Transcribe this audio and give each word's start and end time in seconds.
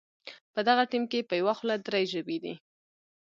په 0.53 0.59
دغه 0.67 0.83
ټیم 0.91 1.03
کې 1.11 1.27
په 1.29 1.33
یوه 1.41 1.53
خوله 1.57 1.75
درې 1.85 2.03
ژبې 2.13 2.37
دي. 2.43 2.53